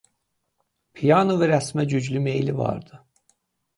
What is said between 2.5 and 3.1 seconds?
vardı.